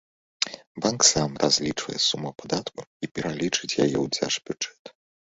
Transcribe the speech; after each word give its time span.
Банк 0.83 1.01
сам 1.09 1.31
разлічвае 1.43 1.97
суму 2.05 2.31
падатку 2.39 2.81
і 3.03 3.09
пералічыць 3.17 3.69
яе 3.85 3.97
ў 4.03 4.15
дзяржбюджэт. 4.15 4.83